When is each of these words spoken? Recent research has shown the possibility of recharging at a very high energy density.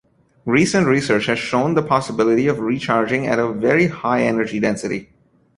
Recent 0.47 0.87
research 0.87 1.27
has 1.27 1.37
shown 1.37 1.75
the 1.75 1.83
possibility 1.83 2.47
of 2.47 2.57
recharging 2.59 3.27
at 3.27 3.37
a 3.37 3.53
very 3.53 3.85
high 3.85 4.23
energy 4.23 4.59
density. 4.59 5.11